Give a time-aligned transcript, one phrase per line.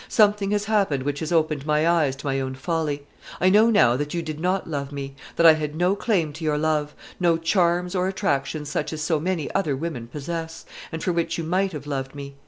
[0.09, 3.03] Something has happened which has opened my eyes to my own folly,
[3.39, 6.43] I know now that you did not love me; that I had no claim to
[6.43, 11.11] your love; no charms or attractions such as so many other women possess, and for
[11.13, 12.33] which you might have loved me.